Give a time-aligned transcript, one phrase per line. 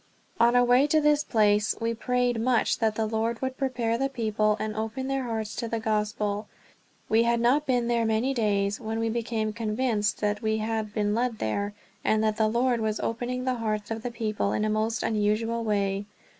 [0.39, 4.09] On our way to this place we prayed much that the Lord would prepare the
[4.09, 6.47] people, and open their hearts to the Gospel.
[7.07, 11.13] We had not been there many days when we became convinced that we had been
[11.13, 14.71] led there, and that the Lord was opening the hearts of the people in a
[14.71, 16.07] most unusual way.